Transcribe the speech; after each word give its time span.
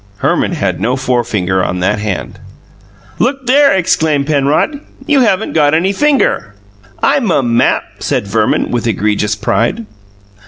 Herman 0.17 0.53
had 0.53 0.81
no 0.81 0.95
forefinger 0.95 1.63
on 1.63 1.77
that 1.81 1.99
hand. 1.99 2.39
"Look 3.19 3.45
there!" 3.45 3.71
exclaimed 3.75 4.25
Penrod. 4.25 4.79
"You 5.05 5.19
haven't 5.19 5.53
got 5.53 5.75
any 5.75 5.93
finger!" 5.93 6.55
"I 7.03 7.19
mum 7.19 7.55
map," 7.55 7.83
said 7.99 8.25
Verman, 8.25 8.71
with 8.71 8.87
egregious 8.87 9.35
pride. 9.35 9.85